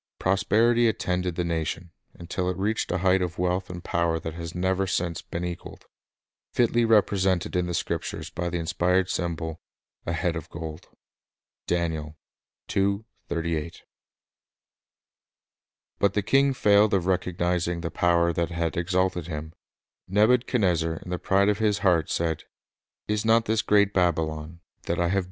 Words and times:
Prosperity 0.17 0.87
attended 0.87 1.35
the 1.35 1.43
nation, 1.43 1.91
until 2.15 2.49
it 2.49 2.57
reached 2.57 2.87
Babylon 2.89 3.05
a 3.05 3.07
height 3.07 3.21
of 3.21 3.37
wealth 3.37 3.69
and 3.69 3.83
power 3.83 4.19
that 4.19 4.33
has 4.33 4.55
never 4.55 4.87
since 4.87 5.21
been 5.21 5.45
equaled,— 5.45 5.85
fitly 6.55 6.85
represented 6.85 7.55
in 7.55 7.67
the 7.67 7.75
Scriptures 7.75 8.31
by 8.31 8.49
the 8.49 8.57
inspired 8.57 9.11
symbol, 9.11 9.59
a 10.07 10.13
"head 10.13 10.35
of 10.35 10.49
gold." 10.49 10.89
4 11.67 12.15
But 15.99 16.13
the 16.15 16.23
king 16.23 16.53
failed 16.55 16.95
of 16.95 17.05
recognizing 17.05 17.81
the 17.81 17.91
power 17.91 18.33
that 18.33 18.49
had 18.49 18.75
exalted 18.75 19.27
him. 19.27 19.53
Nebuchadnezzar 20.07 20.95
in 21.05 21.11
the 21.11 21.19
pride 21.19 21.47
of 21.47 21.59
his 21.59 21.77
heart 21.85 22.09
said: 22.09 22.45
"Is 23.07 23.23
not 23.23 23.45
this 23.45 23.61
great 23.61 23.93
Babylon, 23.93 24.45
that 24.47 24.49
I 24.49 24.49
have 24.49 24.55
built 24.55 24.55
t 24.55 24.55
Prov. 24.55 24.55
14: 24.55 24.57
34; 24.57 24.63
16: 24.63 24.95
12; 24.95 24.97
20: 24.97 25.09
28. 25.09 25.19